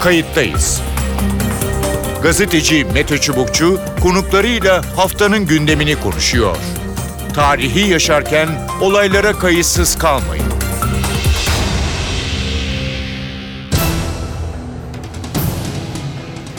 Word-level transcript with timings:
kayıttayız. 0.00 0.82
Gazeteci 2.22 2.84
Mete 2.84 3.18
Çubukçu 3.18 3.80
konuklarıyla 4.02 4.82
haftanın 4.96 5.46
gündemini 5.46 6.00
konuşuyor. 6.00 6.56
Tarihi 7.34 7.90
yaşarken 7.90 8.48
olaylara 8.80 9.32
kayıtsız 9.32 9.98
kalmayın. 9.98 10.44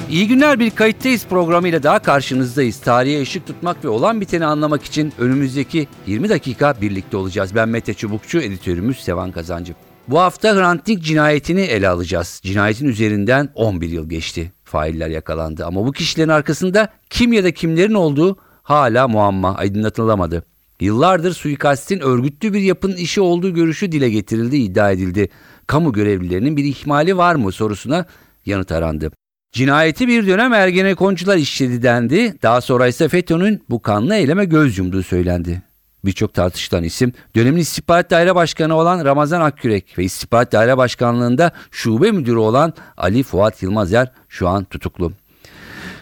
İyi 0.10 0.28
günler 0.28 0.60
bir 0.60 0.70
kayıttayız 0.70 1.26
programıyla 1.26 1.84
daha 1.84 2.00
karşınızdayız. 2.00 2.80
Tarihe 2.80 3.22
ışık 3.22 3.48
tutmak 3.48 3.86
ve 3.86 3.90
olan 3.90 4.22
biteni 4.22 4.46
anlamak 4.46 4.84
için 4.84 5.14
önümüzdeki 5.18 5.88
20 6.08 6.30
dakika 6.30 6.76
birlikte 6.82 7.18
olacağız. 7.18 7.56
Ben 7.56 7.70
Mete 7.70 7.94
Çubukçu, 7.94 8.40
editörümüz 8.40 9.00
Sevan 9.00 9.32
Kazancı. 9.32 9.74
Bu 10.08 10.20
hafta 10.20 10.56
Hrant 10.56 10.86
Dink 10.86 11.04
cinayetini 11.04 11.62
ele 11.62 11.90
alacağız. 11.90 12.42
Cinayetin 12.44 12.88
üzerinden 12.88 13.50
11 13.56 13.90
yıl 13.90 14.10
geçti. 14.10 14.52
Failler 14.64 15.10
yakalandı 15.10 15.66
ama 15.66 15.86
bu 15.86 15.92
kişilerin 15.92 16.30
arkasında 16.30 16.90
kim 17.10 17.34
ya 17.34 17.44
da 17.44 17.52
kimlerin 17.52 17.94
olduğu 17.94 18.38
hala 18.64 19.08
muamma 19.08 19.56
aydınlatılamadı. 19.56 20.44
Yıllardır 20.80 21.34
suikastin 21.34 22.00
örgütlü 22.00 22.54
bir 22.54 22.62
yapının 22.62 22.96
işi 22.96 23.22
olduğu 23.22 23.54
görüşü 23.54 23.92
dile 23.92 24.10
getirildi, 24.10 24.58
iddia 24.58 24.92
edildi. 24.92 25.30
Kamu 25.68 25.94
görevlilerinin 25.94 26.58
bir 26.58 26.64
ihmali 26.64 27.18
var 27.18 27.36
mı 27.36 27.52
sorusuna 27.52 28.06
yanıt 28.46 28.72
arandı. 28.72 29.12
Cinayeti 29.52 30.08
bir 30.08 30.28
dönem 30.28 30.54
Ergenekoncular 30.54 31.38
işledi 31.38 31.84
dendi. 31.84 32.42
Daha 32.44 32.62
sonra 32.62 32.88
ise 32.88 33.08
FETÖ'nün 33.08 33.64
bu 33.70 33.82
kanlı 33.82 34.16
eyleme 34.16 34.46
göz 34.46 34.78
yumduğu 34.78 35.04
söylendi. 35.04 35.67
Birçok 36.08 36.34
tartışılan 36.34 36.84
isim 36.84 37.14
dönemin 37.36 37.60
istihbarat 37.60 38.12
daire 38.12 38.36
başkanı 38.36 38.76
olan 38.76 39.06
Ramazan 39.06 39.42
Akkürek 39.42 39.98
ve 39.98 40.04
istihbarat 40.04 40.52
daire 40.52 40.78
başkanlığında 40.78 41.52
şube 41.72 42.12
müdürü 42.12 42.38
olan 42.38 42.74
Ali 42.98 43.24
Fuat 43.24 43.64
Yılmazer 43.64 44.12
şu 44.30 44.48
an 44.48 44.64
tutuklu. 44.64 45.12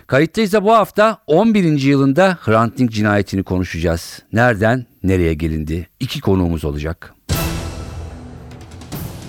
Kayıttayız 0.08 0.54
da 0.54 0.64
bu 0.64 0.74
hafta 0.74 1.18
11. 1.28 1.82
yılında 1.82 2.38
Hrant 2.42 2.78
Dink 2.78 2.92
cinayetini 2.92 3.44
konuşacağız. 3.44 4.24
Nereden 4.34 4.86
nereye 5.04 5.34
gelindi? 5.34 5.88
İki 6.00 6.22
konuğumuz 6.22 6.66
olacak. 6.66 7.14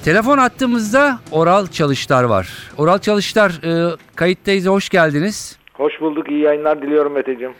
Telefon 0.04 0.38
attığımızda 0.38 1.18
Oral 1.30 1.66
Çalışlar 1.66 2.24
var. 2.24 2.48
Oral 2.78 2.98
Çalışlar 2.98 3.50
e, 3.64 3.96
kayıttayız 4.14 4.66
hoş 4.66 4.88
geldiniz. 4.88 5.58
Hoş 5.72 5.92
bulduk. 6.00 6.30
iyi 6.30 6.40
yayınlar 6.42 6.82
diliyorum 6.82 7.12
Meteciğim. 7.12 7.52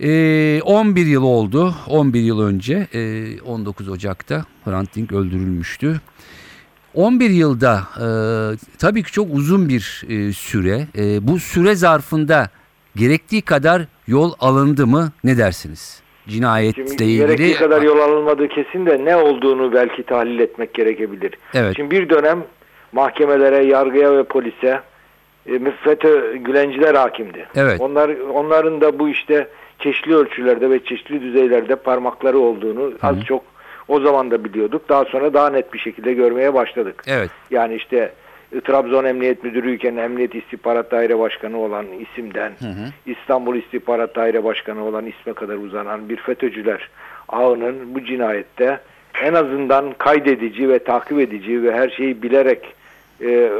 E, 0.00 0.60
11 0.62 1.06
yıl 1.06 1.22
oldu. 1.22 1.74
11 1.88 2.20
yıl 2.20 2.42
önce 2.42 2.86
e, 2.94 3.40
19 3.40 3.88
Ocak'ta 3.88 4.44
Hrant 4.64 4.96
Dink 4.96 5.12
öldürülmüştü. 5.12 6.00
11 6.94 7.30
yılda 7.30 7.80
e, 7.96 8.06
tabii 8.78 9.02
ki 9.02 9.12
çok 9.12 9.26
uzun 9.34 9.68
bir 9.68 10.04
e, 10.08 10.32
süre. 10.32 10.86
E, 10.98 11.28
bu 11.28 11.38
süre 11.38 11.74
zarfında 11.74 12.50
gerektiği 12.96 13.42
kadar 13.42 13.82
yol 14.06 14.32
alındı 14.40 14.86
mı 14.86 15.12
ne 15.24 15.38
dersiniz? 15.38 16.02
Cinayetle 16.28 16.86
Şimdi 16.86 17.04
ilgili. 17.04 17.18
gerektiği 17.18 17.54
kadar 17.54 17.82
yol 17.82 17.98
alınmadığı 17.98 18.48
kesin 18.48 18.86
de 18.86 19.04
ne 19.04 19.16
olduğunu 19.16 19.72
belki 19.72 20.02
tahlil 20.02 20.38
etmek 20.38 20.74
gerekebilir. 20.74 21.32
Evet. 21.54 21.76
Şimdi 21.76 21.90
bir 21.90 22.10
dönem 22.10 22.44
mahkemelere, 22.92 23.64
yargıya 23.64 24.16
ve 24.16 24.24
polise 24.24 24.80
e, 25.46 25.72
FETÖ 25.84 26.36
Gülenciler 26.36 26.94
hakimdi. 26.94 27.46
Evet. 27.54 27.80
Onlar 27.80 28.10
onların 28.34 28.80
da 28.80 28.98
bu 28.98 29.08
işte 29.08 29.48
çeşitli 29.82 30.14
ölçülerde 30.14 30.70
ve 30.70 30.84
çeşitli 30.84 31.20
düzeylerde 31.20 31.76
parmakları 31.76 32.38
olduğunu 32.38 32.92
az 33.02 33.24
çok 33.24 33.44
o 33.88 34.00
zaman 34.00 34.30
da 34.30 34.44
biliyorduk. 34.44 34.88
Daha 34.88 35.04
sonra 35.04 35.34
daha 35.34 35.50
net 35.50 35.74
bir 35.74 35.78
şekilde 35.78 36.12
görmeye 36.12 36.54
başladık. 36.54 37.02
Evet. 37.06 37.30
Yani 37.50 37.74
işte 37.74 38.12
e, 38.52 38.60
Trabzon 38.60 39.04
Emniyet 39.04 39.44
Müdürüyken 39.44 39.96
Emniyet 39.96 40.34
İstihbarat 40.34 40.90
Daire 40.90 41.18
Başkanı 41.18 41.58
olan 41.58 41.86
isimden 42.00 42.52
İstanbul 43.06 43.56
İstihbarat 43.56 44.16
Daire 44.16 44.44
Başkanı 44.44 44.84
olan 44.84 45.06
isme 45.06 45.32
kadar 45.32 45.54
uzanan 45.54 46.08
bir 46.08 46.16
FETÖ'cüler 46.16 46.90
ağının 47.28 47.94
bu 47.94 48.04
cinayette 48.04 48.80
en 49.22 49.34
azından 49.34 49.92
kaydedici 49.98 50.68
ve 50.68 50.78
takip 50.78 51.18
edici 51.18 51.62
ve 51.62 51.72
her 51.72 51.88
şeyi 51.88 52.22
bilerek 52.22 52.74
e, 53.24 53.50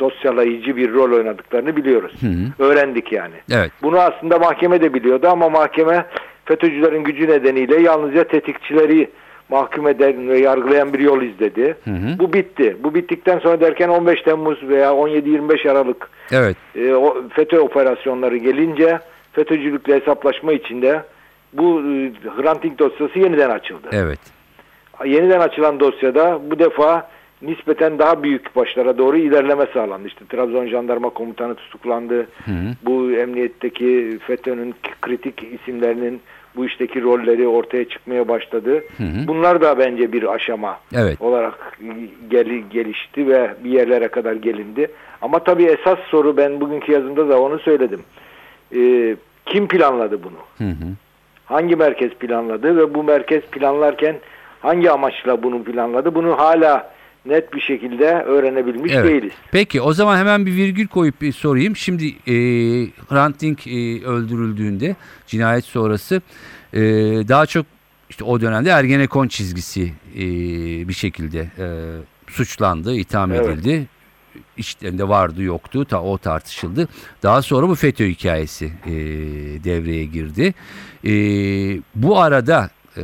dosyalayıcı 0.00 0.76
bir 0.76 0.92
rol 0.92 1.12
oynadıklarını 1.12 1.76
biliyoruz. 1.76 2.12
Öğrendik 2.58 3.12
yani. 3.12 3.34
Evet. 3.52 3.70
Bunu 3.82 4.00
aslında 4.00 4.38
mahkeme 4.38 4.82
de 4.82 4.94
biliyordu 4.94 5.28
ama 5.28 5.48
mahkeme 5.48 6.06
FETÖ'cülerin 6.44 7.04
gücü 7.04 7.28
nedeniyle 7.28 7.82
yalnızca 7.82 8.24
tetikçileri 8.24 9.10
mahkum 9.48 9.88
eden 9.88 10.28
ve 10.28 10.38
yargılayan 10.38 10.92
bir 10.92 10.98
yol 10.98 11.22
izledi. 11.22 11.76
Bu 12.18 12.32
bitti. 12.32 12.76
Bu 12.80 12.94
bittikten 12.94 13.38
sonra 13.38 13.60
derken 13.60 13.88
15 13.88 14.22
Temmuz 14.22 14.68
veya 14.68 14.90
17-25 14.90 15.70
Aralık 15.70 16.10
Evet. 16.32 16.56
e, 16.76 16.94
o 16.94 17.16
FETÖ 17.28 17.58
operasyonları 17.60 18.36
gelince 18.36 18.98
FETÖ'cülükle 19.32 20.00
hesaplaşma 20.00 20.52
içinde 20.52 21.02
bu 21.52 21.80
e, 21.80 22.12
Hrant 22.36 22.62
Dink 22.62 22.78
dosyası 22.78 23.18
yeniden 23.18 23.50
açıldı. 23.50 23.88
Evet. 23.92 24.18
Yeniden 25.04 25.40
açılan 25.40 25.80
dosyada 25.80 26.40
bu 26.50 26.58
defa 26.58 27.08
nispeten 27.42 27.98
daha 27.98 28.22
büyük 28.22 28.56
başlara 28.56 28.98
doğru 28.98 29.16
ilerleme 29.16 29.66
sağlandı. 29.74 30.08
İşte 30.08 30.24
Trabzon 30.28 30.66
Jandarma 30.66 31.10
Komutanı 31.10 31.54
tutuklandı. 31.54 32.26
Bu 32.82 33.10
emniyetteki 33.12 34.18
FETÖ'nün 34.26 34.74
kritik 35.02 35.42
isimlerinin 35.52 36.20
bu 36.56 36.66
işteki 36.66 37.02
rolleri 37.02 37.48
ortaya 37.48 37.88
çıkmaya 37.88 38.28
başladı. 38.28 38.84
Bunlar 39.26 39.60
da 39.60 39.78
bence 39.78 40.12
bir 40.12 40.34
aşama 40.34 40.78
Evet. 40.94 41.20
olarak 41.20 41.78
gel- 42.30 42.62
gelişti 42.70 43.28
ve 43.28 43.50
bir 43.64 43.70
yerlere 43.70 44.08
kadar 44.08 44.32
gelindi. 44.32 44.88
Ama 45.22 45.38
tabii 45.38 45.64
esas 45.64 45.98
soru 45.98 46.36
ben 46.36 46.60
bugünkü 46.60 46.92
yazımda 46.92 47.28
da 47.28 47.40
onu 47.40 47.58
söyledim. 47.58 48.00
Ee, 48.76 49.16
kim 49.46 49.68
planladı 49.68 50.20
bunu? 50.22 50.68
Hı 50.68 50.70
hı. 50.72 50.86
hangi 51.44 51.76
merkez 51.76 52.10
planladı 52.10 52.76
ve 52.76 52.94
bu 52.94 53.02
merkez 53.04 53.42
planlarken 53.42 54.16
hangi 54.60 54.90
amaçla 54.90 55.42
bunu 55.42 55.64
planladı? 55.64 56.14
Bunu 56.14 56.38
hala 56.38 56.93
net 57.26 57.52
bir 57.54 57.60
şekilde 57.60 58.04
öğrenebilmiş 58.22 58.92
Evet. 58.94 59.10
değiliz. 59.10 59.32
Peki 59.52 59.80
o 59.80 59.92
zaman 59.92 60.16
hemen 60.18 60.46
bir 60.46 60.52
virgül 60.56 60.86
koyup 60.86 61.20
bir 61.20 61.32
sorayım. 61.32 61.76
Şimdi 61.76 62.06
e, 62.06 62.34
Hrant 63.08 63.40
Dink 63.40 63.66
e, 63.66 64.04
öldürüldüğünde 64.04 64.96
cinayet 65.26 65.64
sonrası 65.64 66.22
e, 66.72 66.80
daha 67.28 67.46
çok 67.46 67.66
işte 68.10 68.24
o 68.24 68.40
dönemde 68.40 68.70
Ergenekon 68.70 69.28
çizgisi 69.28 69.92
e, 70.16 70.22
bir 70.88 70.92
şekilde 70.94 71.38
e, 71.58 71.66
suçlandı, 72.30 72.96
itham 72.96 73.32
Evet. 73.32 73.48
edildi. 73.48 73.86
İşlerinde 74.56 75.08
vardı 75.08 75.42
yoktu 75.42 75.84
ta 75.84 76.02
o 76.02 76.18
tartışıldı. 76.18 76.88
Daha 77.22 77.42
sonra 77.42 77.68
bu 77.68 77.74
FETÖ 77.74 78.08
hikayesi 78.08 78.64
e, 78.86 78.90
devreye 79.64 80.04
girdi. 80.04 80.54
E, 81.04 81.12
bu 81.94 82.18
arada 82.20 82.70
e, 82.96 83.02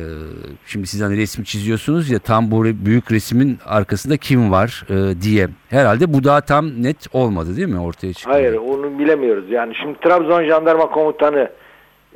şimdi 0.65 0.87
siz 0.87 1.01
hani 1.01 1.17
resmi 1.17 1.45
çiziyorsunuz 1.45 2.09
ya 2.09 2.19
tam 2.19 2.51
bu 2.51 2.63
büyük 2.63 3.11
resmin 3.11 3.57
arkasında 3.65 4.17
kim 4.17 4.51
var 4.51 4.85
e, 4.89 5.21
diye. 5.21 5.47
Herhalde 5.69 6.13
bu 6.13 6.23
daha 6.23 6.41
tam 6.41 6.83
net 6.83 7.07
olmadı 7.13 7.57
değil 7.57 7.67
mi 7.67 7.79
ortaya 7.79 8.13
çıktı? 8.13 8.31
Hayır 8.31 8.53
onu 8.53 8.99
bilemiyoruz. 8.99 9.51
Yani 9.51 9.75
şimdi 9.75 9.99
Trabzon 9.99 10.43
Jandarma 10.43 10.89
Komutanı 10.89 11.49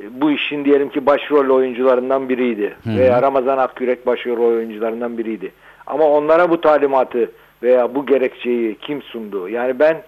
e, 0.00 0.20
bu 0.20 0.30
işin 0.30 0.64
diyelim 0.64 0.88
ki 0.88 1.06
başrol 1.06 1.56
oyuncularından 1.56 2.28
biriydi. 2.28 2.76
Veya 2.86 3.22
Ramazan 3.22 3.58
Akkürek 3.58 4.06
başrol 4.06 4.38
oyuncularından 4.38 5.18
biriydi. 5.18 5.52
Ama 5.86 6.04
onlara 6.04 6.50
bu 6.50 6.60
talimatı 6.60 7.30
veya 7.62 7.94
bu 7.94 8.06
gerekçeyi 8.06 8.78
kim 8.78 9.02
sundu? 9.02 9.48
Yani 9.48 9.78
ben 9.78 10.02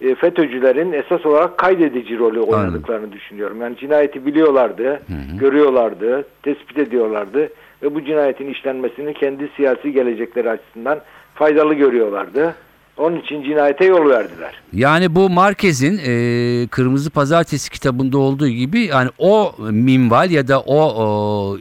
e, 0.00 0.14
FETÖ'cülerin 0.14 0.92
esas 0.92 1.26
olarak 1.26 1.58
kaydedici 1.58 2.18
rolü 2.18 2.40
oynadıklarını 2.40 3.12
düşünüyorum. 3.12 3.60
Yani 3.60 3.76
cinayeti 3.76 4.26
biliyorlardı, 4.26 5.00
görüyorlardı, 5.38 6.24
tespit 6.42 6.78
ediyorlardı 6.78 7.48
ve 7.82 7.94
bu 7.94 8.04
cinayetin 8.04 8.48
işlenmesini 8.48 9.14
kendi 9.14 9.50
siyasi 9.56 9.92
gelecekleri 9.92 10.50
açısından 10.50 11.00
faydalı 11.34 11.74
görüyorlardı. 11.74 12.54
Onun 12.96 13.20
için 13.20 13.42
cinayete 13.42 13.84
yol 13.84 14.10
verdiler. 14.10 14.62
Yani 14.72 15.14
bu 15.14 15.30
Marquez'in 15.30 15.98
e, 16.06 16.66
Kırmızı 16.68 17.10
Pazartesi 17.10 17.70
kitabında 17.70 18.18
olduğu 18.18 18.48
gibi 18.48 18.80
yani 18.80 19.10
o 19.18 19.52
minval 19.70 20.30
ya 20.30 20.48
da 20.48 20.60
o, 20.60 20.78
o 20.78 21.58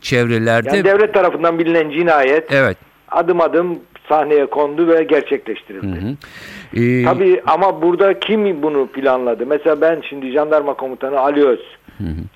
çevrelerde 0.00 0.68
Yani 0.68 0.84
devlet 0.84 1.14
tarafından 1.14 1.58
bilinen 1.58 1.90
cinayet 1.90 2.52
evet. 2.52 2.76
adım 3.08 3.40
adım 3.40 3.78
sahneye 4.08 4.46
kondu 4.46 4.88
ve 4.88 5.02
gerçekleştirildi. 5.04 5.86
Hı 6.00 6.06
hı. 6.06 6.82
E, 6.82 7.04
Tabii 7.04 7.42
ama 7.46 7.82
burada 7.82 8.18
kim 8.20 8.62
bunu 8.62 8.86
planladı? 8.86 9.46
Mesela 9.46 9.80
ben 9.80 10.02
şimdi 10.08 10.30
jandarma 10.30 10.74
komutanı 10.74 11.18
Ali 11.20 11.46
Öz. 11.46 11.60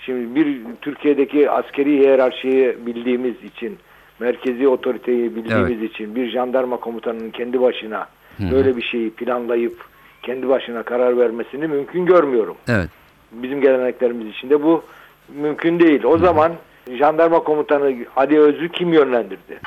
Şimdi 0.07 0.35
bir 0.35 0.59
Türkiye'deki 0.81 1.51
askeri 1.51 1.99
hiyerarşiyi 1.99 2.77
bildiğimiz 2.87 3.45
için, 3.45 3.79
merkezi 4.21 4.69
otoriteyi 4.69 5.37
bildiğimiz 5.37 5.83
için 5.83 6.15
bir 6.15 6.31
jandarma 6.31 6.77
komutanının 6.77 7.31
kendi 7.31 7.61
başına 7.61 8.07
böyle 8.53 8.77
bir 8.77 8.83
şeyi 8.83 9.11
planlayıp 9.11 9.85
kendi 10.23 10.49
başına 10.49 10.83
karar 10.83 11.19
vermesini 11.19 11.67
mümkün 11.67 12.07
görmüyorum. 12.07 12.57
evet. 12.69 12.89
Bizim 13.33 13.61
geleneklerimiz 13.61 14.27
içinde 14.27 14.63
bu 14.63 14.83
mümkün 15.35 15.81
değil. 15.81 16.05
O 16.05 16.19
zaman 16.19 16.53
jandarma 16.99 17.45
komutanı 17.45 17.95
Ali 18.17 18.39
Öz'ü 18.41 18.69
kim 18.69 18.93
yönlendirdi? 18.93 19.61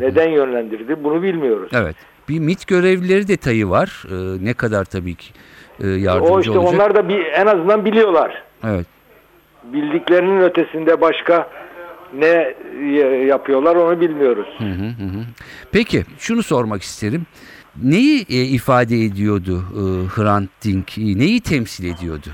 Neden 0.00 0.28
yönlendirdi? 0.30 1.04
Bunu 1.04 1.22
bilmiyoruz. 1.22 1.70
Evet. 1.74 1.96
Bir 2.28 2.38
MIT 2.38 2.66
görevlileri 2.66 3.28
detayı 3.28 3.68
var. 3.70 4.04
E, 4.10 4.44
ne 4.44 4.54
kadar 4.54 4.84
tabii 4.84 5.14
ki 5.14 5.32
e, 5.80 5.88
yardımcı 5.88 6.32
O 6.32 6.40
işte 6.40 6.50
olacak. 6.58 6.74
onlar 6.74 6.94
da 6.94 7.08
bir, 7.08 7.24
en 7.26 7.46
azından 7.46 7.84
biliyorlar. 7.84 8.42
Evet. 8.64 8.86
Bildiklerinin 9.64 10.40
ötesinde 10.40 11.00
başka 11.00 11.48
ne 12.18 12.54
y- 12.80 13.24
yapıyorlar 13.26 13.76
onu 13.76 14.00
bilmiyoruz. 14.00 14.46
Hı 14.58 14.64
hı 14.64 14.86
hı 14.86 15.04
hı. 15.04 15.22
Peki 15.72 16.04
şunu 16.18 16.42
sormak 16.42 16.82
isterim. 16.82 17.26
Neyi 17.82 18.20
e, 18.30 18.34
ifade 18.34 18.96
ediyordu 19.04 19.64
e, 19.72 19.82
Hrant 20.20 20.50
Dink? 20.64 20.98
Neyi 20.98 21.40
temsil 21.40 21.94
ediyordu? 21.94 22.28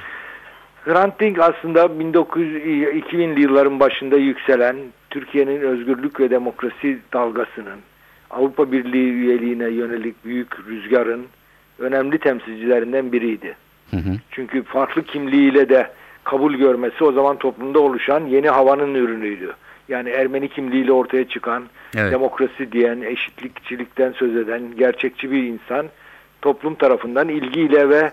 Hrant 0.84 1.20
Dink 1.20 1.38
aslında 1.38 1.98
1900 1.98 2.56
2000'li 2.56 3.40
yılların 3.40 3.80
başında 3.80 4.16
yükselen 4.16 4.76
Türkiye'nin 5.10 5.60
özgürlük 5.60 6.20
ve 6.20 6.30
demokrasi 6.30 6.98
dalgasının 7.12 7.80
Avrupa 8.30 8.72
Birliği 8.72 9.12
üyeliğine 9.12 9.68
yönelik 9.68 10.24
büyük 10.24 10.66
rüzgarın 10.68 11.26
önemli 11.78 12.18
temsilcilerinden 12.18 13.12
biriydi. 13.12 13.56
Hı 13.90 13.96
hı. 13.96 14.10
Çünkü 14.30 14.62
farklı 14.62 15.02
kimliğiyle 15.02 15.68
de 15.68 15.90
kabul 16.24 16.54
görmesi 16.54 17.04
o 17.04 17.12
zaman 17.12 17.36
toplumda 17.36 17.78
oluşan 17.78 18.26
yeni 18.26 18.48
havanın 18.48 18.94
ürünüydü. 18.94 19.52
Yani 19.88 20.10
Ermeni 20.10 20.48
kimliğiyle 20.48 20.92
ortaya 20.92 21.28
çıkan, 21.28 21.64
Evet. 21.96 22.12
demokrasi 22.12 22.72
diyen, 22.72 23.00
eşitlikçilikten 23.00 24.12
söz 24.12 24.36
eden 24.36 24.62
gerçekçi 24.78 25.30
bir 25.30 25.42
insan 25.42 25.86
toplum 26.42 26.74
tarafından 26.74 27.28
ilgiyle 27.28 27.88
ve 27.88 28.10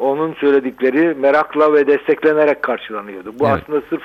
onun 0.00 0.34
söyledikleri 0.34 1.14
merakla 1.14 1.72
ve 1.72 1.86
desteklenerek 1.86 2.62
karşılanıyordu. 2.62 3.34
Bu 3.38 3.48
Evet. 3.48 3.62
aslında 3.62 3.82
sırf 3.90 4.02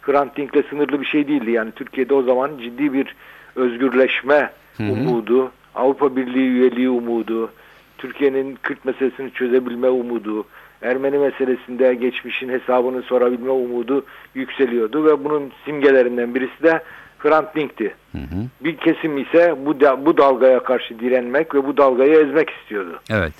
Hrant 0.00 0.36
Dink'le 0.36 0.68
sınırlı 0.70 1.00
bir 1.00 1.06
şey 1.06 1.28
değildi. 1.28 1.50
Yani 1.50 1.72
Türkiye'de 1.72 2.14
o 2.14 2.22
zaman 2.22 2.50
ciddi 2.62 2.92
bir 2.92 3.16
özgürleşme 3.56 4.50
Hı 4.76 4.82
hı. 4.82 4.92
umudu, 4.92 5.50
Avrupa 5.74 6.16
Birliği 6.16 6.48
üyeliği 6.48 6.90
umudu, 6.90 7.50
Türkiye'nin 7.98 8.58
Kürt 8.62 8.84
meselesini 8.84 9.32
çözebilme 9.32 9.88
umudu, 9.88 10.46
Ermeni 10.82 11.18
meselesinde 11.18 11.94
geçmişin 11.94 12.48
hesabını 12.48 13.02
sorabilme 13.02 13.50
umudu 13.50 14.04
yükseliyordu 14.34 15.04
ve 15.06 15.24
bunun 15.24 15.52
simgelerinden 15.64 16.34
birisi 16.34 16.62
de 16.62 16.82
Hrant 17.18 17.56
Dink'ti. 17.56 17.94
Hı 18.12 18.18
hı. 18.18 18.46
Bir 18.60 18.76
kesim 18.76 19.18
ise 19.18 19.54
bu 19.66 19.80
da, 19.80 20.06
bu 20.06 20.16
dalgaya 20.16 20.62
karşı 20.62 20.98
direnmek 20.98 21.54
ve 21.54 21.66
bu 21.66 21.76
dalgayı 21.76 22.12
ezmek 22.12 22.50
istiyordu. 22.50 23.00
Evet. 23.10 23.32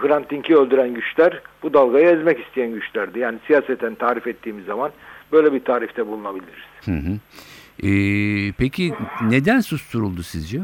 Hrant 0.00 0.30
Dink'i 0.30 0.56
öldüren 0.56 0.94
güçler 0.94 1.40
bu 1.62 1.74
dalgayı 1.74 2.06
ezmek 2.06 2.40
isteyen 2.40 2.72
güçlerdi. 2.72 3.18
Yani 3.18 3.38
siyaseten 3.46 3.94
tarif 3.94 4.26
ettiğimiz 4.26 4.64
zaman 4.64 4.90
böyle 5.32 5.52
bir 5.52 5.60
tarifte 5.60 6.06
bulunabiliriz. 6.06 6.64
Hı 6.84 6.90
hı. 6.90 7.18
E, 7.82 7.90
peki 8.52 8.94
neden 9.30 9.60
susturuldu 9.60 10.22
sizce? 10.22 10.60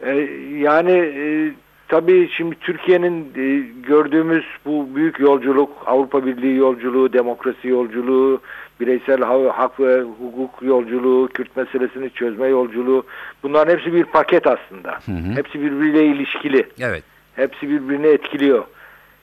Ee, 0.00 0.10
yani 0.58 0.92
e, 0.92 1.52
tabii 1.88 2.28
şimdi 2.36 2.56
Türkiye'nin 2.60 3.32
e, 3.36 3.66
gördüğümüz 3.88 4.44
bu 4.64 4.88
büyük 4.94 5.20
yolculuk, 5.20 5.70
Avrupa 5.86 6.26
Birliği 6.26 6.56
yolculuğu, 6.56 7.12
demokrasi 7.12 7.68
yolculuğu, 7.68 8.40
bireysel 8.80 9.20
ha- 9.20 9.58
hak 9.58 9.80
ve 9.80 10.02
hukuk 10.02 10.62
yolculuğu, 10.62 11.28
Kürt 11.28 11.56
meselesini 11.56 12.10
çözme 12.10 12.48
yolculuğu 12.48 13.06
bunların 13.42 13.72
hepsi 13.72 13.92
bir 13.92 14.04
paket 14.04 14.46
aslında. 14.46 14.98
Hı 15.06 15.12
hı. 15.12 15.36
Hepsi 15.36 15.60
birbiriyle 15.60 16.06
ilişkili. 16.06 16.66
Evet. 16.80 17.04
Hepsi 17.36 17.68
birbirini 17.68 18.06
etkiliyor. 18.06 18.64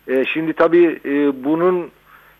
E, 0.07 0.25
şimdi 0.25 0.53
tabii 0.53 0.99
e, 1.05 1.43
bunun 1.43 1.91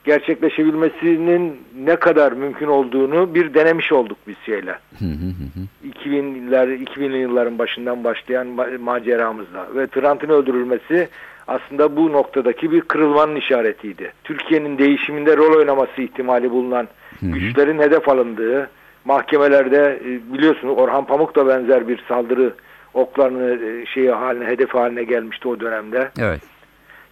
gerçekleşebilmesinin 0.03 1.57
ne 1.83 1.95
kadar 1.95 2.31
mümkün 2.31 2.67
olduğunu 2.67 3.35
bir 3.35 3.53
denemiş 3.53 3.91
olduk 3.91 4.17
biz 4.27 4.35
şeyle. 4.45 4.71
Hı 4.99 5.05
hı 5.05 5.29
hı 5.39 5.45
hı. 5.55 5.89
2000'ler 6.09 6.83
2000'li 6.85 7.17
yılların 7.17 7.59
başından 7.59 8.03
başlayan 8.03 8.47
ma- 8.47 8.77
maceramızda 8.77 9.67
ve 9.75 9.87
Hrant'ın 9.91 10.29
öldürülmesi 10.29 11.09
aslında 11.47 11.95
bu 11.95 12.11
noktadaki 12.11 12.71
bir 12.71 12.81
kırılmanın 12.81 13.35
işaretiydi. 13.35 14.13
Türkiye'nin 14.23 14.77
değişiminde 14.77 15.37
rol 15.37 15.57
oynaması 15.57 16.01
ihtimali 16.01 16.51
bulunan 16.51 16.87
güçlerin 17.21 17.79
hedef 17.79 18.09
alındığı 18.09 18.69
mahkemelerde 19.05 19.99
e, 20.05 20.33
biliyorsunuz 20.33 20.77
Orhan 20.77 21.05
Pamuk 21.05 21.35
da 21.35 21.47
benzer 21.47 21.87
bir 21.87 22.03
saldırı 22.07 22.53
oklarını 22.99 23.65
e, 23.65 23.85
şeyi 23.85 24.11
haline 24.11 24.45
hedef 24.45 24.73
haline 24.73 25.03
gelmişti 25.03 25.47
o 25.47 25.59
dönemde. 25.59 26.11
Evet. 26.19 26.41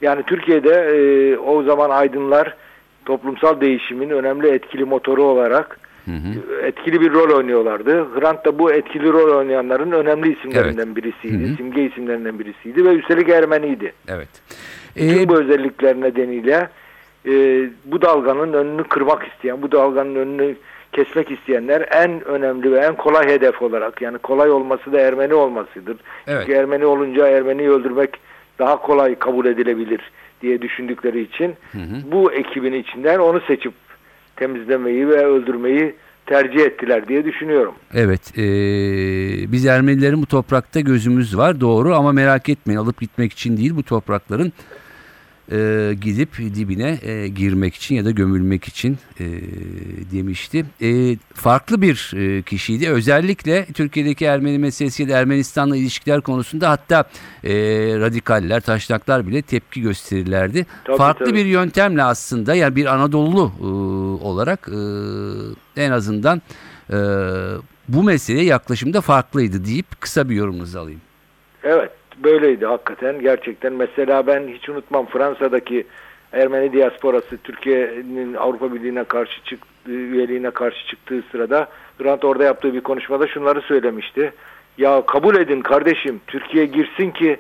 Yani 0.02 0.24
Türkiye'de 0.24 0.74
e, 0.74 1.38
o 1.38 1.64
zaman 1.64 1.90
aydınlar 1.90 2.56
toplumsal 3.06 3.62
değişimin 3.62 4.10
önemli 4.10 4.48
etkili 4.48 4.86
motoru 4.86 5.24
olarak 5.24 5.80
Hı 6.06 6.12
hı. 6.12 6.66
etkili 6.66 7.02
bir 7.02 7.12
rol 7.12 7.38
oynuyorlardı. 7.38 8.08
Hrant 8.20 8.46
da 8.46 8.60
bu 8.60 8.72
etkili 8.72 9.12
rol 9.14 9.38
oynayanların 9.38 9.92
önemli 9.92 10.38
isimlerinden 10.38 10.96
birisiydi. 10.96 11.48
Hı 11.48 11.52
hı. 11.52 11.56
Simge 11.56 11.86
isimlerinden 11.86 12.40
birisiydi 12.40 12.86
ve 12.86 12.90
üstelik 12.90 13.30
Ermeniydi. 13.30 13.94
Evet. 14.08 14.28
Tüm 14.96 15.20
E, 15.20 15.30
bu 15.30 15.36
özellikler 15.36 16.02
nedeniyle 16.02 16.70
e, 17.26 17.32
bu 17.86 18.02
dalganın 18.02 18.54
önünü 18.54 18.84
kırmak 18.84 19.28
isteyen, 19.28 19.62
bu 19.62 19.72
dalganın 19.72 20.16
önünü 20.16 20.56
kesmek 20.98 21.32
isteyenler 21.32 21.88
en 21.92 22.28
önemli 22.28 22.72
ve 22.72 22.80
en 22.80 22.96
kolay 22.96 23.28
hedef 23.28 23.62
olarak 23.62 24.02
yani 24.02 24.18
kolay 24.18 24.52
olması 24.52 24.92
da 24.92 25.00
Ermeni 25.00 25.34
olmasıdır. 25.34 25.98
Evet. 26.28 26.42
Çünkü 26.46 26.60
Ermeni 26.60 26.86
olunca 26.86 27.28
Ermeniyi 27.28 27.70
öldürmek 27.70 28.10
daha 28.60 28.82
kolay 28.82 29.16
kabul 29.16 29.46
edilebilir 29.46 30.12
diye 30.42 30.62
düşündükleri 30.62 31.22
için 31.22 31.56
Hı 31.72 31.78
hı. 31.78 32.12
bu 32.12 32.32
ekibin 32.34 32.74
içinden 32.74 33.20
onu 33.20 33.42
seçip 33.48 33.74
temizlemeyi 34.36 35.10
ve 35.10 35.26
öldürmeyi 35.26 35.96
tercih 36.26 36.60
ettiler 36.60 37.08
diye 37.08 37.26
düşünüyorum. 37.26 37.74
Evet, 37.94 38.38
e, 38.38 38.42
biz 39.52 39.66
Ermenilerin 39.66 40.22
bu 40.22 40.26
toprakta 40.26 40.80
gözümüz 40.80 41.38
var 41.38 41.62
doğru 41.62 41.96
ama 41.96 42.12
merak 42.12 42.50
etmeyin 42.50 42.80
alıp 42.80 43.02
gitmek 43.02 43.34
için 43.34 43.58
değil 43.58 43.76
bu 43.76 43.84
toprakların 43.84 44.54
e, 45.52 45.94
gidip 46.02 46.38
dibine 46.38 47.00
e, 47.02 47.28
girmek 47.28 47.76
için 47.76 47.96
ya 47.96 48.06
da 48.06 48.12
gömülmek 48.12 48.68
için 48.68 48.98
e, 49.20 49.26
demişti. 50.12 50.66
E, 50.82 51.18
farklı 51.34 51.82
bir 51.82 52.12
e, 52.16 52.42
kişiydi. 52.42 52.90
Özellikle 52.90 53.66
Türkiye'deki 53.66 54.26
Ermeni 54.26 54.60
meselesi 54.60 55.04
ya 55.04 55.10
da 55.10 55.18
Ermenistan'la 55.18 55.78
ilişkiler 55.78 56.22
konusunda 56.22 56.70
hatta 56.70 57.04
e, 57.44 57.54
radikaller, 58.00 58.62
taşnaklar 58.62 59.28
bile 59.28 59.42
tepki 59.42 59.82
gösterirlerdi. 59.82 60.66
Tabii, 60.84 60.98
farklı 60.98 61.26
tabii. 61.26 61.38
bir 61.38 61.46
yöntemle 61.46 62.04
aslında 62.04 62.56
yani 62.56 62.76
bir 62.76 62.86
Anadolu 62.86 63.52
e, 63.62 63.66
olarak 64.26 64.70
e, 64.70 65.82
en 65.84 65.92
azından 65.92 66.42
e, 66.90 66.98
bu 67.88 68.04
meseleye 68.04 68.46
yaklaşımda 68.46 69.02
farklıydı 69.02 69.66
deyip 69.66 70.02
kısa 70.02 70.30
bir 70.30 70.36
yorumunuzu 70.36 70.80
alayım. 70.80 71.02
Evet 71.64 71.97
böyleydi 72.24 72.66
hakikaten 72.66 73.22
gerçekten. 73.22 73.74
Mesela 73.74 74.28
ben 74.28 74.48
hiç 74.48 74.70
unutmam 74.70 75.06
Fransa'daki 75.06 75.88
Ermeni 76.34 76.74
diasporası 76.74 77.38
Türkiye'nin 77.38 78.34
Avrupa 78.34 78.74
Birliği'ne 78.74 79.04
karşı 79.04 79.44
çıktığı, 79.44 79.92
üyeliğine 79.92 80.52
karşı 80.52 80.88
çıktığı 80.88 81.24
sırada 81.32 81.68
Hrant 81.98 82.26
orada 82.26 82.44
yaptığı 82.44 82.74
bir 82.74 82.82
konuşmada 82.82 83.28
şunları 83.28 83.62
söylemişti. 83.62 84.34
Ya 84.78 85.06
kabul 85.06 85.36
edin 85.36 85.62
kardeşim 85.62 86.22
Türkiye 86.28 86.66
girsin 86.66 87.12
ki 87.12 87.40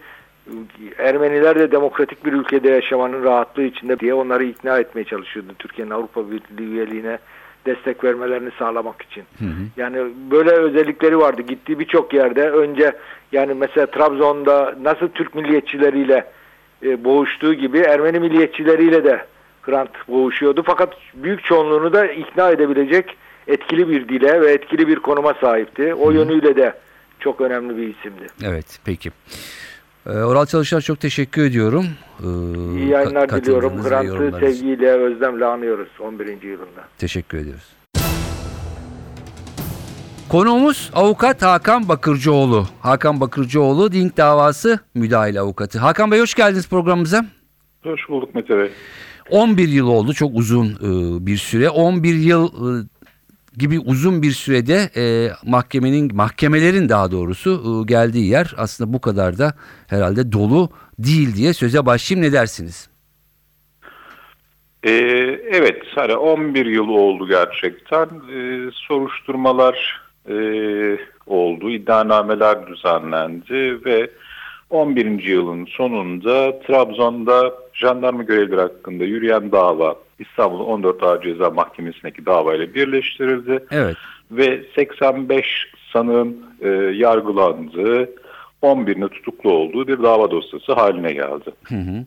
Ermeniler 0.98 1.60
de 1.60 1.72
demokratik 1.72 2.26
bir 2.26 2.34
ülkede 2.34 2.70
yaşamanın 2.70 3.24
rahatlığı 3.24 3.64
içinde 3.64 4.00
diye 4.00 4.14
onları 4.14 4.44
ikna 4.44 4.80
etmeye 4.80 5.04
çalışıyordu 5.04 5.54
Türkiye'nin 5.60 5.92
Avrupa 5.92 6.32
Birliği 6.32 6.68
üyeliğine 6.68 7.20
destek 7.68 8.04
vermelerini 8.04 8.50
sağlamak 8.60 9.02
için. 9.02 9.24
Hı 9.40 9.46
hı. 9.46 9.64
Yani 9.78 9.98
böyle 10.32 10.52
özellikleri 10.52 11.18
vardı. 11.18 11.42
Gittiği 11.42 11.80
birçok 11.80 12.14
yerde 12.14 12.50
önce 12.50 12.92
yani 13.32 13.54
mesela 13.54 13.86
Trabzon'da 13.86 14.76
nasıl 14.82 15.08
Türk 15.08 15.36
milliyetçileriyle 15.36 16.26
e, 16.84 17.04
boğuştuğu 17.04 17.54
gibi 17.54 17.80
Ermeni 17.80 18.20
milliyetçileriyle 18.20 19.04
de 19.04 19.26
Hrant 19.62 20.08
boğuşuyordu. 20.08 20.64
Fakat 20.66 20.98
büyük 21.14 21.44
çoğunluğunu 21.44 21.94
da 21.94 22.06
ikna 22.06 22.50
edebilecek 22.50 23.18
etkili 23.48 23.90
bir 23.90 24.08
dile 24.10 24.42
ve 24.42 24.52
etkili 24.52 24.88
bir 24.88 24.96
konuma 24.96 25.34
sahipti. 25.34 25.94
O 25.94 26.12
yönüyle 26.12 26.56
de 26.56 26.74
çok 27.20 27.42
önemli 27.42 27.78
bir 27.78 27.96
isimdi. 27.98 28.28
Evet 28.44 28.80
peki. 28.86 29.12
Ee, 30.08 30.12
Oral 30.12 30.46
Çalışar 30.46 30.82
çok 30.82 31.00
teşekkür 31.00 31.46
ediyorum. 31.46 31.86
Ee, 32.20 32.24
İyi 32.78 32.88
yayınlar 32.90 33.28
ka- 33.30 33.42
diliyorum. 33.42 33.80
için. 33.80 34.40
sevgiyle, 34.40 34.90
özlemle 34.92 35.46
anıyoruz 35.46 35.88
11. 36.00 36.28
yılında. 36.48 36.88
Teşekkür 36.98 37.38
ediyoruz. 37.38 37.64
Konuğumuz 40.30 40.92
avukat 40.94 41.42
Hakan 41.42 41.90
Bakırcıoğlu. 41.90 42.66
Hakan 42.82 43.22
Bakırcıoğlu 43.22 43.92
Dink 43.92 44.18
davası 44.18 44.80
müdahil 44.94 45.40
avukatı. 45.42 45.80
Hakan 45.80 46.12
Bey 46.12 46.20
hoş 46.20 46.34
geldiniz 46.34 46.70
programımıza. 46.70 47.26
Hoş 47.84 48.10
bulduk 48.10 48.36
Mete 48.36 48.58
Bey. 48.58 48.72
11 49.30 49.68
yıl 49.70 49.88
oldu 49.88 50.14
çok 50.14 50.32
uzun 50.36 50.66
e, 50.68 51.26
bir 51.26 51.38
süre. 51.38 51.70
11 51.70 52.14
yıl 52.16 52.48
e, 52.48 52.86
gibi 53.58 53.80
uzun 53.80 54.22
bir 54.22 54.32
sürede 54.32 54.90
e, 54.96 55.32
mahkemenin 55.46 56.16
mahkemelerin 56.16 56.90
daha 56.90 57.12
doğrusu 57.12 57.50
e, 57.52 57.88
geldiği 57.88 58.30
yer 58.30 58.54
aslında 58.58 58.94
bu 58.94 59.02
kadar 59.02 59.38
da 59.38 59.54
herhalde 59.88 60.32
dolu 60.32 60.70
değil 61.00 61.36
diye 61.36 61.54
söze 61.54 61.86
başlayayım 61.86 62.30
ne 62.30 62.34
dersiniz? 62.34 62.90
Ee, 64.84 64.92
evet, 65.52 65.84
hani 65.96 66.16
11 66.16 66.66
yıl 66.66 66.88
oldu 66.88 67.28
gerçekten. 67.28 68.06
Ee, 68.06 68.70
soruşturmalar 68.74 70.02
e, 70.30 70.36
oldu, 71.28 71.70
iddianameler 71.70 72.68
düzenlendi 72.68 73.86
ve 73.86 74.10
11. 74.70 75.24
yılın 75.24 75.66
sonunda 75.66 76.60
Trabzon'da 76.60 77.54
jandarma 77.74 78.24
görevlileri 78.24 78.62
hakkında 78.62 79.04
yürüyen 79.04 79.52
dava 79.52 79.96
İstanbul 80.20 80.60
14 80.60 81.04
Ağır 81.04 81.22
Ceza 81.22 81.50
Mahkemesi'ndeki 81.50 82.26
davayla 82.26 82.74
birleştirildi 82.74 83.66
Evet. 83.72 83.98
ve 84.32 84.64
85 84.76 85.46
sanığın 85.94 86.46
e, 86.62 86.70
yargılandığı 86.94 88.10
11'ine 88.62 89.10
tutuklu 89.10 89.52
olduğu 89.52 89.88
bir 89.88 90.04
dava 90.04 90.32
dosyası 90.32 90.74
haline 90.74 91.14
geldi. 91.14 91.52
Hı 91.64 91.76
hı. 91.76 92.06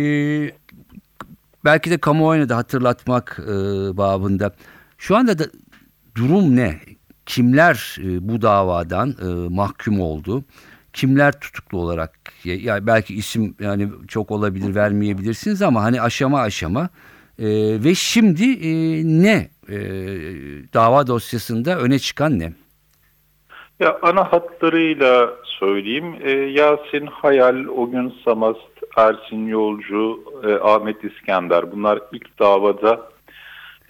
Ee, 0.00 0.50
belki 1.64 1.90
de 1.90 1.98
kamuoyuna 1.98 2.48
da 2.48 2.56
hatırlatmak 2.56 3.40
e, 3.42 3.52
babında. 3.96 4.54
Şu 4.98 5.16
anda 5.16 5.38
da 5.38 5.44
durum 6.16 6.56
ne? 6.56 6.74
Kimler 7.26 7.96
e, 8.00 8.28
bu 8.28 8.42
davadan 8.42 9.08
e, 9.10 9.48
mahkum 9.48 10.00
oldu? 10.00 10.44
Kimler 10.92 11.40
tutuklu 11.40 11.78
olarak? 11.78 12.12
Ya, 12.44 12.86
belki 12.86 13.14
isim 13.14 13.54
yani 13.60 13.88
çok 14.08 14.30
olabilir 14.30 14.74
vermeyebilirsiniz 14.74 15.62
ama 15.62 15.82
hani 15.82 16.02
aşama 16.02 16.40
aşama 16.40 16.88
e, 17.38 17.46
ve 17.84 17.94
şimdi 17.94 18.44
e, 18.44 19.02
ne 19.04 19.50
e, 19.68 19.78
dava 20.74 21.06
dosyasında 21.06 21.78
öne 21.78 21.98
çıkan 21.98 22.38
ne? 22.38 22.52
Ya 23.80 23.98
ana 24.02 24.32
hatlarıyla 24.32 25.30
söyleyeyim. 25.44 26.14
E, 26.20 26.30
Yasin 26.30 27.06
Hayal, 27.06 27.66
Ogün 27.66 28.14
Samast, 28.24 28.70
Ersin 28.96 29.46
Yolcu, 29.46 30.20
e, 30.44 30.54
Ahmet 30.54 31.04
İskender 31.04 31.72
bunlar 31.72 32.00
ilk 32.12 32.38
davada 32.38 33.10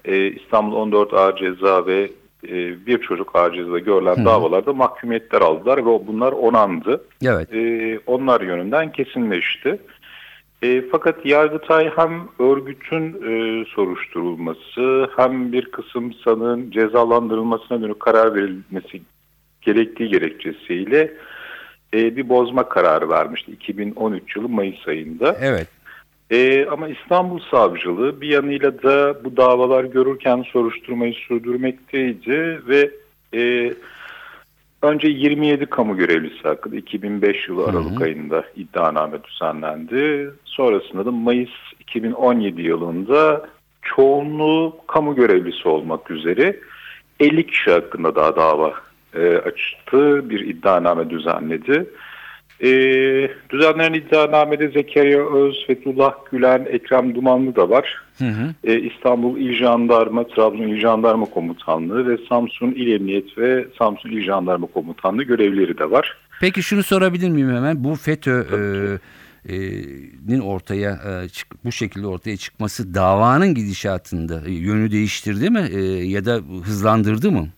e, 0.05 0.27
İstanbul 0.27 0.77
14 0.77 1.15
Ağır 1.15 1.37
Ceza 1.37 1.87
ve 1.87 2.11
e, 2.49 2.87
bir 2.87 2.99
çocuk 2.99 3.33
ceza 3.55 3.79
görülen 3.79 4.25
davalarda 4.25 4.73
mahkumiyetler 4.73 5.41
aldılar 5.41 5.79
ve 5.79 6.07
bunlar 6.07 6.33
onandı. 6.33 7.05
Evet. 7.25 7.55
E, 7.55 7.99
onlar 8.07 8.41
yönünden 8.41 8.93
kesinleşti. 8.93 9.79
E, 10.63 10.83
fakat 10.93 11.27
Yargıtay 11.27 11.91
hem 11.97 12.29
örgütün 12.39 13.07
e, 13.13 13.65
soruşturulması 13.65 15.09
hem 15.17 15.53
bir 15.53 15.65
kısım 15.71 16.13
sanığın 16.25 16.71
cezalandırılmasına 16.71 17.83
dönük 17.83 18.01
karar 18.01 18.35
verilmesi 18.35 19.03
gerektiği 19.63 20.09
gerekçesiyle 20.09 21.15
e, 21.95 22.17
bir 22.17 22.29
bozma 22.29 22.69
kararı 22.69 23.09
vermişti 23.09 23.53
2013 23.53 24.37
yılı 24.37 24.49
Mayıs 24.49 24.89
ayında. 24.89 25.37
Evet. 25.41 25.69
E, 26.31 26.67
ama 26.67 26.89
İstanbul 26.89 27.41
Savcılığı 27.51 28.21
bir 28.21 28.29
yanıyla 28.29 28.83
da 28.83 29.25
bu 29.25 29.37
davalar 29.37 29.85
görürken 29.85 30.43
soruşturmayı 30.43 31.15
sürdürmekteydi 31.15 32.61
ve 32.69 32.91
e, 33.35 33.75
önce 34.83 35.09
27 35.09 35.67
kamu 35.67 35.97
görevlisi 35.97 36.43
hakkında 36.43 36.77
2005 36.77 37.49
yılı 37.49 37.67
Aralık 37.67 38.03
ayında 38.03 38.45
iddianame 38.57 39.25
düzenlendi. 39.25 40.31
Sonrasında 40.45 41.07
da 41.07 41.11
Mayıs 41.11 41.51
2017 41.81 42.63
yılında 42.63 43.47
çoğunluğu 43.83 44.77
kamu 44.87 45.15
görevlisi 45.15 45.69
olmak 45.69 46.11
üzere 46.11 46.57
50 47.21 47.47
kişi 47.47 47.71
hakkında 47.71 48.15
daha 48.15 48.37
dava 48.37 48.75
e, 49.15 49.37
açtı, 49.37 50.31
bir 50.31 50.41
iddianame 50.41 51.11
düzenledi. 51.11 51.87
E, 52.63 52.71
düzenlenen 53.51 53.93
iddianamede 53.93 54.69
Zekeriya 54.69 55.35
Öz, 55.35 55.67
Fethullah 55.67 56.13
Gülen, 56.33 56.67
Ekrem 56.71 57.15
Dumanlı 57.15 57.57
da 57.57 57.71
var. 57.71 57.95
Hı 58.19 58.25
hı. 58.25 58.55
E, 58.65 58.81
İstanbul 58.81 59.39
İl 59.39 59.55
Jandarma, 59.55 60.27
Trabzon 60.27 60.69
İl 60.69 60.81
Jandarma 60.81 61.27
Komutanlığı 61.27 62.09
ve 62.09 62.19
Samsun 62.29 62.73
İl 62.73 62.93
Emniyet 62.93 63.39
ve 63.39 63.67
Samsun 63.79 64.11
İl 64.11 64.25
Jandarma 64.25 64.67
Komutanlığı 64.67 65.23
görevlileri 65.23 65.79
de 65.79 65.91
var. 65.91 66.17
Peki 66.41 66.63
şunu 66.63 66.83
sorabilir 66.83 67.29
miyim 67.29 67.51
hemen? 67.51 67.85
Bu 67.85 67.95
FETÖ 67.95 68.45
e, 68.53 68.99
e, 69.49 69.57
nin 70.29 70.41
ortaya 70.41 70.91
e, 70.91 71.11
bu 71.65 71.73
şekilde 71.73 72.07
ortaya 72.07 72.37
çıkması 72.37 72.95
davanın 72.95 73.55
gidişatında 73.55 74.43
yönü 74.47 74.91
değiştirdi 74.91 75.51
mi 75.51 75.69
E, 75.73 75.81
ya 76.05 76.25
da 76.25 76.41
hızlandırdı 76.65 77.31
mı? 77.31 77.49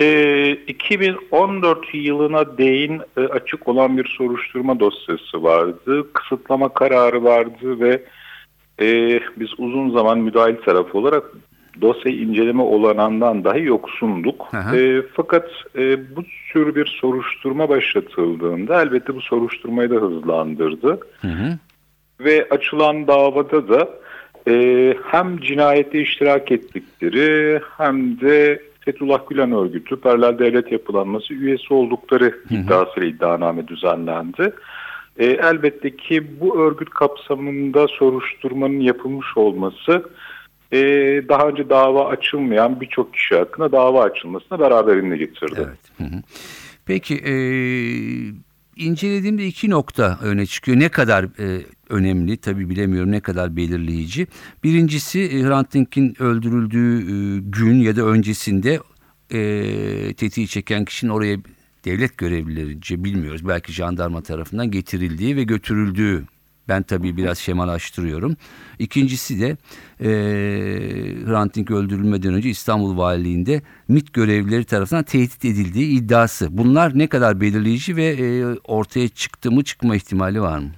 E, 0.00 0.50
2014 0.66 1.78
yılına 1.94 2.58
değin 2.58 3.00
e, 3.16 3.20
açık 3.20 3.68
olan 3.68 3.98
bir 3.98 4.14
soruşturma 4.18 4.80
dosyası 4.80 5.42
vardı. 5.42 6.12
Kısıtlama 6.12 6.68
kararı 6.68 7.24
vardı 7.24 7.80
ve 7.80 8.02
e, 8.80 9.20
biz 9.36 9.48
uzun 9.58 9.90
zaman 9.90 10.18
müdahil 10.18 10.56
tarafı 10.56 10.98
olarak 10.98 11.24
dosyayı 11.80 12.18
inceleme 12.18 12.62
olanağından 12.62 13.44
dahi 13.44 13.64
yoksunduk. 13.64 14.50
E, 14.76 15.02
fakat 15.14 15.50
e, 15.76 16.16
bu 16.16 16.24
tür 16.52 16.74
bir 16.74 16.86
soruşturma 17.00 17.68
başlatıldığında 17.68 18.82
elbette 18.82 19.14
bu 19.14 19.20
soruşturmayı 19.20 19.90
da 19.90 19.94
hızlandırdı. 19.94 21.00
Hı 21.20 21.28
hı. 21.28 21.58
Ve 22.20 22.48
açılan 22.50 23.06
davada 23.06 23.68
da 23.68 23.88
e, 24.48 24.94
hem 25.04 25.40
cinayette 25.40 26.00
iştirak 26.00 26.52
ettikleri 26.52 27.60
hem 27.78 28.20
de 28.20 28.62
Fethullah 28.84 29.28
Gülen 29.28 29.52
örgütü, 29.52 29.96
paralel 29.96 30.38
devlet 30.38 30.72
yapılanması 30.72 31.34
üyesi 31.34 31.74
oldukları 31.74 32.34
iddiasıyla 32.50 33.08
iddianame 33.08 33.68
düzenlendi. 33.68 34.52
E, 35.18 35.26
elbette 35.26 35.96
ki 35.96 36.40
bu 36.40 36.60
örgüt 36.60 36.90
kapsamında 36.90 37.88
soruşturmanın 37.88 38.80
yapılmış 38.80 39.36
olması 39.36 40.10
e, 40.72 40.78
daha 41.28 41.48
önce 41.48 41.70
dava 41.70 42.08
açılmayan 42.08 42.80
birçok 42.80 43.14
kişi 43.14 43.36
hakkında 43.36 43.72
dava 43.72 44.02
açılmasına 44.02 44.60
beraberinde 44.60 45.16
getirdi. 45.16 45.54
Evet. 45.56 45.78
Hı 45.98 46.04
hı. 46.04 46.22
Peki 46.86 47.14
e, 47.14 47.34
incelediğimde 48.84 49.46
iki 49.46 49.70
nokta 49.70 50.18
öne 50.22 50.46
çıkıyor. 50.46 50.80
Ne 50.80 50.88
kadar 50.88 51.24
e, 51.24 51.62
önemli 51.88 52.36
tabii 52.36 52.70
bilemiyorum 52.70 53.12
ne 53.12 53.20
kadar 53.20 53.56
belirleyici. 53.56 54.26
Birincisi 54.64 55.20
e, 55.20 55.42
Hrant 55.42 55.74
Dink'in 55.74 56.22
öldürüldüğü 56.22 56.98
e, 56.98 57.40
gün 57.40 57.80
ya 57.80 57.96
da 57.96 58.02
öncesinde 58.02 58.80
e, 59.30 60.14
tetiği 60.14 60.48
çeken 60.48 60.84
kişinin 60.84 61.10
oraya 61.10 61.38
devlet 61.84 62.18
görevlilerince 62.18 63.04
bilmiyoruz. 63.04 63.48
Belki 63.48 63.72
jandarma 63.72 64.22
tarafından 64.22 64.70
getirildiği 64.70 65.36
ve 65.36 65.44
götürüldüğü 65.44 66.24
ben 66.68 66.82
tabii 66.82 67.16
biraz 67.16 67.38
şemalaştırıyorum. 67.38 68.36
İkincisi 68.78 69.40
de 69.40 69.56
e, 70.00 70.10
Hrant 71.26 71.54
Dink 71.54 71.70
öldürülmeden 71.70 72.34
önce 72.34 72.48
İstanbul 72.48 72.96
Valiliğinde 72.96 73.62
MİT 73.88 74.12
görevlileri 74.12 74.64
tarafından 74.64 75.04
tehdit 75.04 75.44
edildiği 75.44 75.98
iddiası. 75.98 76.48
Bunlar 76.50 76.98
ne 76.98 77.06
kadar 77.06 77.40
belirleyici 77.40 77.96
ve 77.96 78.04
e, 78.04 78.44
ortaya 78.64 79.08
çıktı 79.08 79.52
mı 79.52 79.64
çıkma 79.64 79.96
ihtimali 79.96 80.40
var 80.40 80.58
mı? 80.58 80.70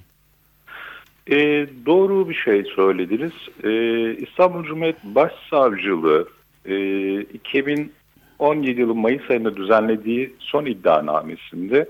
E, 1.31 1.67
doğru 1.85 2.29
bir 2.29 2.35
şey 2.35 2.63
söylediniz. 2.63 3.33
E, 3.63 3.71
İstanbul 4.15 4.63
Cumhuriyet 4.63 5.03
Başsavcılığı 5.03 6.27
e, 6.65 7.21
2017 7.21 8.81
yılı 8.81 8.95
Mayıs 8.95 9.29
ayında 9.29 9.55
düzenlediği 9.55 10.33
son 10.39 10.65
iddianamesinde 10.65 11.89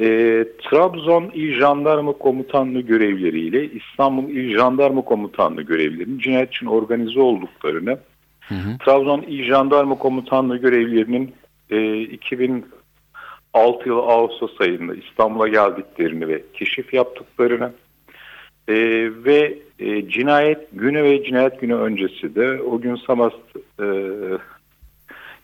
e, 0.00 0.06
Trabzon 0.62 1.30
İl 1.34 1.58
Jandarma 1.58 2.12
Komutanlığı 2.12 2.80
görevleriyle 2.80 3.70
İstanbul 3.70 4.30
İl 4.30 4.56
Jandarma 4.56 5.02
Komutanlığı 5.02 5.62
görevlilerinin 5.62 6.18
cinayet 6.18 6.48
için 6.48 6.66
organize 6.66 7.20
olduklarını, 7.20 7.98
Hı 8.40 8.54
hı. 8.54 8.78
Trabzon 8.84 9.22
İl 9.22 9.44
Jandarma 9.44 9.98
Komutanlığı 9.98 10.56
görevlilerinin 10.56 11.34
e, 11.70 12.00
2006 12.00 13.88
yılı 13.88 14.00
Ağustos 14.00 14.60
ayında 14.60 14.94
İstanbul'a 14.94 15.48
geldiklerini 15.48 16.28
ve 16.28 16.42
keşif 16.54 16.94
yaptıklarını, 16.94 17.72
e, 18.68 18.74
ve 19.24 19.58
e, 19.78 20.08
cinayet 20.08 20.68
günü 20.72 21.02
ve 21.02 21.24
cinayet 21.24 21.60
günü 21.60 21.74
öncesi 21.74 22.34
de 22.34 22.62
o 22.62 22.80
gün 22.80 22.96
Samast 22.96 23.56
e, 23.80 23.86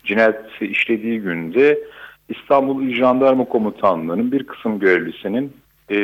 cinayeti 0.04 0.66
işlediği 0.66 1.21
günde 1.21 1.78
İstanbul 2.41 2.83
İl 2.83 2.95
Jandarma 2.95 3.45
Komutanlığı'nın 3.45 4.33
bir 4.33 4.45
kısım 4.45 4.79
görevlisinin 4.79 5.53
e, 5.91 5.99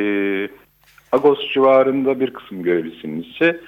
Agos 1.13 1.53
civarında 1.53 2.21
bir 2.21 2.31
kısım 2.31 2.63
görevlisinin 2.63 3.23
ise 3.23 3.61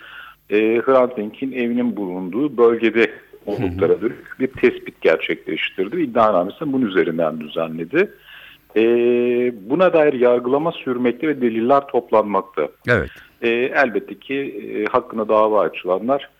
e, 0.51 0.57
Hrant 0.85 1.17
Dink'in 1.17 1.53
evinin 1.53 1.97
bulunduğu 1.97 2.57
bölgede 2.57 3.11
oldukları 3.47 4.01
dönük 4.01 4.41
bir 4.41 4.47
tespit 4.47 5.01
gerçekleştirdi. 5.01 6.01
İddianamesini 6.01 6.73
bunun 6.73 6.87
üzerinden 6.87 7.41
düzenledi. 7.41 8.11
E, 8.77 8.83
buna 9.71 9.93
dair 9.93 10.13
yargılama 10.13 10.73
sürmekte 10.73 11.29
ve 11.29 11.41
deliller 11.41 11.87
toplanmakta. 11.87 12.69
Evet. 12.89 13.11
E, 13.43 13.49
elbette 13.49 14.15
ki 14.15 14.35
e, 14.35 14.85
hakkında 14.85 15.29
dava 15.29 15.61
açılanlar 15.61 16.31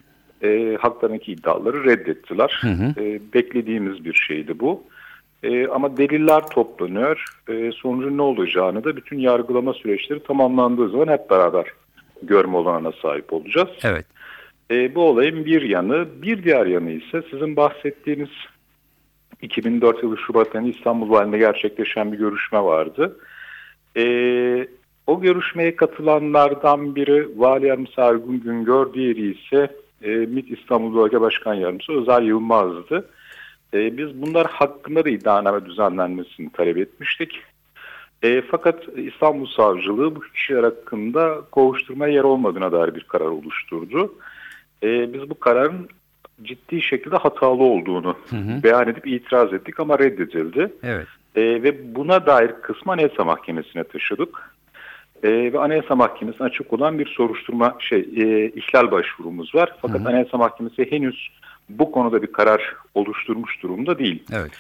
e, 0.43 0.77
haklarındaki 0.81 1.33
iddiaları 1.33 1.85
reddettiler. 1.85 2.59
Hı 2.61 2.69
hı. 2.69 3.01
E, 3.01 3.21
beklediğimiz 3.35 4.05
bir 4.05 4.15
şeydi 4.15 4.61
bu. 4.61 4.83
E, 5.43 5.67
ama 5.67 5.97
deliller 5.97 6.47
toplanıyor. 6.47 7.25
E, 7.49 7.73
sonucun 7.73 8.19
ne 8.19 8.23
olacağını 8.23 8.85
da 8.85 8.97
bütün 8.97 9.19
yargılama 9.19 9.73
süreçleri 9.73 10.23
tamamlandığı 10.23 10.89
zaman 10.89 11.09
hep 11.09 11.31
beraber 11.31 11.67
görme 12.23 12.57
olanına 12.57 12.93
sahip 12.93 13.33
olacağız. 13.33 13.69
Evet. 13.85 14.07
E, 14.71 14.95
bu 14.95 15.03
olayın 15.03 15.45
bir 15.45 15.63
yanı, 15.63 16.07
bir 16.23 16.45
diğer 16.45 16.67
yanı 16.67 16.91
ise 16.91 17.23
sizin 17.31 17.57
bahsettiğiniz 17.57 18.31
2004 19.43 20.03
yılı 20.03 20.19
Şubat 20.19 20.55
ayında 20.55 20.77
İstanbul 20.77 21.11
Valiliğinde 21.11 21.39
gerçekleşen 21.39 22.13
bir 22.13 22.19
görüşme 22.19 22.63
vardı. 22.63 23.17
Ee, 23.97 24.69
o 25.07 25.21
görüşmeye 25.21 25.77
katılanlardan 25.77 26.97
biri 26.97 27.29
Vali 27.37 27.67
Yardımcısı 27.67 28.01
Ergun 28.01 28.41
Güngör, 28.41 28.95
diğeri 28.95 29.31
ise 29.31 29.77
e, 30.03 30.11
MİT 30.11 30.59
İstanbul 30.59 31.03
Bölge 31.03 31.21
Başkan 31.21 31.55
Yardımcısı 31.55 31.93
Özel 31.93 32.23
Yılmaz'dı. 32.23 33.09
E, 33.75 33.97
biz 33.97 34.23
bunlar 34.23 34.47
hakkında 34.47 35.05
da 35.05 35.11
iddianame 35.11 35.67
düzenlenmesini 35.67 36.53
talep 36.53 36.79
etmiştik. 36.79 37.43
E, 38.23 38.43
fakat 38.51 38.83
İstanbul 38.97 39.47
Savcılığı 39.47 40.17
bu 40.17 40.21
kişiler 40.21 40.63
hakkında 40.63 41.41
kovuşturma 41.53 42.07
yer 42.07 42.25
olmadığına 42.25 42.73
dair 42.73 42.95
bir 42.95 43.05
karar 43.05 43.27
oluşturdu. 43.27 44.15
E, 44.83 45.13
biz 45.13 45.31
bu 45.31 45.39
kararın 45.39 45.89
ciddi 46.43 46.83
şekilde 46.83 47.17
hatalı 47.17 47.63
olduğunu 47.63 48.17
beyan 48.63 48.89
edip 48.89 49.07
itiraz 49.07 49.53
ettik 49.53 49.81
ama 49.81 49.99
reddedildi. 49.99 50.73
Evet. 50.83 51.07
E, 51.37 51.43
ve 51.43 51.95
buna 51.95 52.27
dair 52.27 52.53
kısmı 52.63 52.93
Anayasa 52.93 53.25
Mahkemesi'ne 53.25 53.85
taşıdık. 53.85 54.55
E, 55.23 55.53
ve 55.53 55.59
Anayasa 55.59 55.97
Mahkemesi'ne 55.97 56.47
açık 56.47 56.73
olan 56.73 56.99
bir 56.99 57.07
soruşturma 57.07 57.77
şey 57.79 57.99
e, 57.99 58.49
ihlal 58.49 58.91
başvurumuz 58.91 59.55
var. 59.55 59.77
Fakat 59.83 60.07
Anayasa 60.07 60.39
Mahkemesi 60.39 60.93
henüz 60.93 61.31
bu 61.79 61.93
konuda 61.93 62.23
bir 62.23 62.33
karar 62.33 62.77
oluşturmuş 62.95 63.63
durumda 63.63 63.99
değil. 63.99 64.23
Evet. 64.33 64.51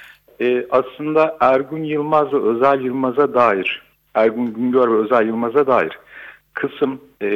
E, 0.40 0.66
aslında 0.70 1.36
Ergun 1.40 1.84
Yılmaz 1.84 2.32
ve 2.32 2.38
Özel 2.38 2.80
Yılmaz'a 2.80 3.34
dair, 3.34 3.82
Ergun 4.14 4.54
Güngör 4.54 4.90
ve 4.90 4.96
Özel 4.96 5.26
Yılmaz'a 5.26 5.66
dair 5.66 5.98
kısım 6.54 7.00
e, 7.22 7.28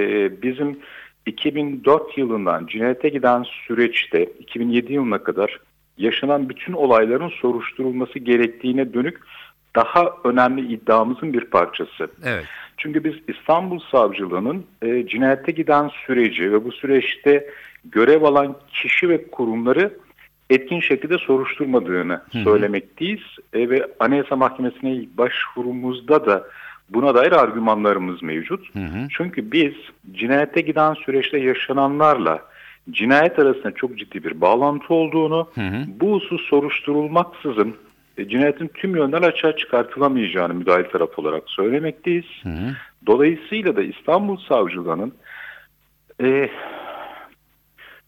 bizim 0.43 0.79
2004 1.27 2.19
yılından 2.19 2.67
cinayete 2.67 3.09
giden 3.09 3.43
süreçte 3.43 4.25
2007 4.25 4.93
yılına 4.93 5.19
kadar 5.19 5.61
yaşanan 5.99 6.49
bütün 6.49 6.73
olayların 6.73 7.29
soruşturulması 7.29 8.19
gerektiğine 8.19 8.95
dönük 8.95 9.21
daha 9.77 10.11
önemli 10.25 10.73
iddiamızın 10.73 11.33
bir 11.33 11.45
parçası. 11.45 12.09
Evet. 12.25 12.45
Çünkü 12.77 13.05
biz 13.05 13.15
İstanbul 13.29 13.79
Savcılığı'nın 13.91 14.67
e, 14.83 15.07
cinayete 15.07 15.53
giden 15.53 15.91
süreci 16.07 16.53
ve 16.53 16.65
bu 16.65 16.73
süreçte 16.73 17.51
görev 17.85 18.23
alan 18.23 18.57
kişi 18.69 19.09
ve 19.09 19.31
kurumları 19.31 19.99
etkin 20.51 20.81
şekilde 20.81 21.19
soruşturmadığını 21.19 22.21
söylemekteyiz. 22.45 23.21
E, 23.53 23.71
ve 23.71 23.87
Anayasa 24.01 24.37
Mahkemesi'ne 24.37 25.05
başvurumuzda 25.19 26.27
da 26.27 26.45
buna 26.91 27.15
dair 27.15 27.33
argümanlarımız 27.33 28.23
mevcut. 28.23 28.67
Çünkü 29.17 29.53
biz 29.53 29.75
cinayete 30.13 30.61
giden 30.61 30.95
süreçte 30.95 31.39
yaşananlarla 31.39 32.41
cinayet 32.91 33.39
arasında 33.39 33.71
çok 33.71 33.99
ciddi 33.99 34.25
bir 34.25 34.41
bağlantı 34.41 34.95
olduğunu, 34.95 35.49
bu 35.87 36.15
husus 36.15 36.49
soruşturulmaksızın 36.49 37.77
e, 38.19 38.29
cinayetin 38.29 38.69
tüm 38.75 38.97
yönleri 38.97 39.27
açığa 39.27 39.57
çıkartılamayacağını 39.57 40.55
müdahil 40.55 40.85
taraf 40.85 41.19
olarak 41.19 41.43
söylemekteyiz. 41.47 42.25
Dolayısıyla 43.07 43.77
da 43.77 43.83
İstanbul 43.83 44.37
Savcılığı'nın 44.37 45.13
e, 46.23 46.49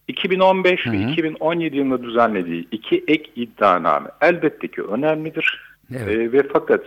2015 0.07 0.87
ve 0.87 0.97
2017 1.11 1.77
yılında 1.77 2.03
düzenlediği 2.03 2.67
iki 2.71 3.03
ek 3.07 3.31
iddianame 3.35 4.09
elbette 4.21 4.67
ki 4.67 4.81
önemlidir. 4.81 5.61
Evet. 5.91 6.07
E, 6.07 6.31
ve 6.31 6.43
fakat 6.53 6.81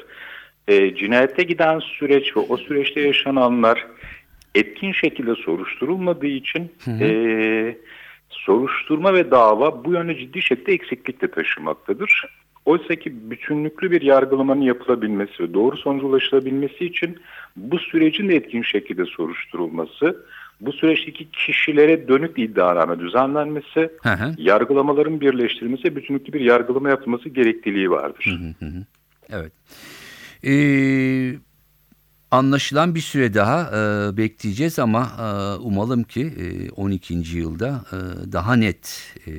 e, 0.69 0.95
cinayete 0.95 1.43
giden 1.43 1.79
süreç 1.79 2.37
ve 2.37 2.41
o 2.41 2.57
süreçte 2.57 3.00
yaşananlar 3.00 3.87
etkin 4.55 4.93
şekilde 4.93 5.35
soruşturulmadığı 5.35 6.27
için 6.27 6.73
e, 7.00 7.77
soruşturma 8.29 9.15
ve 9.15 9.31
dava 9.31 9.85
bu 9.85 9.93
yönde 9.93 10.19
ciddi 10.19 10.43
şekilde 10.43 10.73
eksiklik 10.73 11.23
de 11.23 11.31
taşımaktadır. 11.31 12.25
Oysa 12.65 12.95
ki 12.95 13.31
bütünlüklü 13.31 13.91
bir 13.91 14.03
yargılamanın 14.03 14.61
yapılabilmesi 14.61 15.43
ve 15.43 15.55
doğru 15.55 15.77
sonuca 15.77 16.07
ulaşılabilmesi 16.07 16.85
için 16.85 17.19
bu 17.57 17.79
sürecin 17.79 18.29
de 18.29 18.37
etkin 18.37 18.62
şekilde 18.62 19.05
soruşturulması, 19.05 20.27
bu 20.61 20.73
süreçteki 20.73 21.30
kişilere 21.30 22.08
dönük 22.08 22.39
iddianame 22.39 22.99
düzenlenmesi, 22.99 23.91
Hı 24.02 24.13
hı. 24.13 24.35
yargılamaların 24.39 25.21
birleştirilmesi 25.21 25.97
bütünlüklü 25.97 26.32
bir 26.32 26.41
yargılama 26.41 26.89
yapılması 26.89 27.28
gerekliliği 27.28 27.91
vardır. 27.91 28.39
Evet. 29.32 29.52
Ee, 30.45 31.35
anlaşılan 32.30 32.95
bir 32.95 33.00
süre 33.00 33.35
daha 33.35 33.63
e, 33.63 34.17
bekleyeceğiz 34.17 34.78
ama 34.78 35.11
e, 35.19 35.58
umalım 35.63 36.02
ki 36.02 36.32
e, 36.39 36.71
12. 36.71 37.15
yılda 37.15 37.85
e, 37.93 38.32
daha 38.32 38.54
net 38.54 39.15
e, 39.26 39.32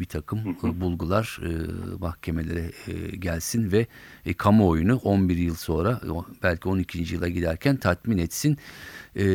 bir 0.00 0.04
takım 0.04 0.38
e, 0.64 0.80
bulgular 0.80 1.40
e, 1.42 1.50
mahkemelere 1.98 2.70
e, 2.86 3.16
gelsin 3.16 3.72
ve 3.72 3.86
e, 4.26 4.34
kamuoyunu 4.34 4.96
11 4.96 5.36
yıl 5.36 5.54
sonra 5.54 6.00
belki 6.42 6.68
12. 6.68 7.14
yıla 7.14 7.28
giderken 7.28 7.76
tatmin 7.76 8.18
etsin 8.18 8.58
e, 9.16 9.26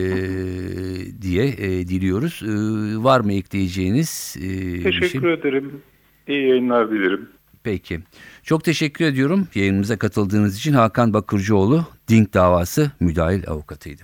diye 1.21 1.47
e, 1.47 1.87
diliyoruz. 1.87 2.41
E, 2.43 2.47
var 3.03 3.19
mı 3.19 3.33
ekleyeceğiniz 3.33 4.35
e, 4.37 4.41
şey? 4.41 4.83
Teşekkür 4.83 5.27
ederim. 5.27 5.81
İyi 6.27 6.47
yayınlar 6.49 6.91
dilerim. 6.91 7.29
Peki. 7.63 7.99
Çok 8.43 8.63
teşekkür 8.63 9.05
ediyorum 9.05 9.47
yayınımıza 9.55 9.97
katıldığınız 9.97 10.57
için. 10.57 10.73
Hakan 10.73 11.13
Bakırcıoğlu, 11.13 11.85
Dink 12.07 12.33
davası 12.33 12.91
müdahil 12.99 13.47
avukatıydı. 13.47 14.01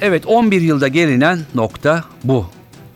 Evet 0.00 0.26
11 0.26 0.60
yılda 0.60 0.88
gelinen 0.88 1.38
nokta 1.54 2.04
bu. 2.24 2.46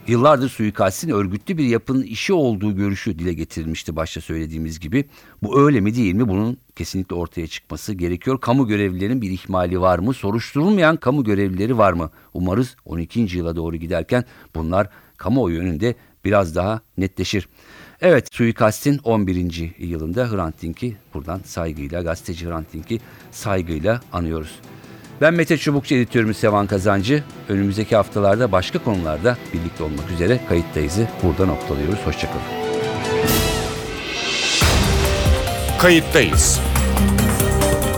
Yıllardır 0.08 0.48
suikastin 0.48 1.10
örgütlü 1.10 1.58
bir 1.58 1.64
yapının 1.64 2.02
işi 2.02 2.32
olduğu 2.32 2.76
görüşü 2.76 3.18
dile 3.18 3.32
getirilmişti 3.32 3.96
başta 3.96 4.20
söylediğimiz 4.20 4.80
gibi. 4.80 5.04
Bu 5.42 5.60
öyle 5.60 5.80
mi 5.80 5.94
değil 5.94 6.14
mi 6.14 6.28
bunun 6.28 6.58
kesinlikle 6.76 7.16
ortaya 7.16 7.46
çıkması 7.46 7.94
gerekiyor. 7.94 8.40
Kamu 8.40 8.66
görevlilerinin 8.66 9.22
bir 9.22 9.30
ihmali 9.30 9.80
var 9.80 9.98
mı? 9.98 10.14
Soruşturulmayan 10.14 10.96
kamu 10.96 11.24
görevlileri 11.24 11.78
var 11.78 11.92
mı? 11.92 12.10
Umarız 12.34 12.76
12. 12.84 13.20
yıla 13.20 13.56
doğru 13.56 13.76
giderken 13.76 14.24
bunlar 14.54 14.88
kamuoyu 15.16 15.60
önünde 15.60 15.94
biraz 16.24 16.56
daha 16.56 16.80
netleşir. 16.98 17.48
Evet 18.00 18.34
suikastin 18.34 18.98
11. 19.04 19.74
yılında 19.78 20.30
Hrant 20.32 20.62
Dink'i 20.62 20.96
buradan 21.14 21.40
saygıyla 21.44 22.02
gazeteci 22.02 22.46
Hrant 22.46 22.72
Dink'i 22.72 23.00
saygıyla 23.30 24.00
anıyoruz. 24.12 24.60
Ben 25.20 25.34
Mete 25.34 25.58
Çubukçu 25.58 25.94
editörümüz 25.94 26.36
Sevan 26.36 26.66
Kazancı. 26.66 27.22
Önümüzdeki 27.48 27.96
haftalarda 27.96 28.52
başka 28.52 28.78
konularda 28.78 29.36
birlikte 29.54 29.84
olmak 29.84 30.10
üzere 30.10 30.40
kayıttayızı 30.48 31.08
burada 31.22 31.46
noktalıyoruz. 31.46 31.98
Hoşçakalın. 32.04 32.42
Kayıttayız. 35.78 36.60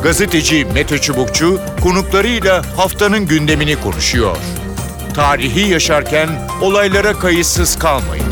Gazeteci 0.03 0.65
Mete 0.75 0.99
Çubukçu 0.99 1.61
konuklarıyla 1.83 2.63
haftanın 2.77 3.27
gündemini 3.27 3.81
konuşuyor. 3.81 4.37
Tarihi 5.15 5.71
yaşarken 5.71 6.29
olaylara 6.61 7.13
kayıtsız 7.13 7.79
kalmayın. 7.79 8.28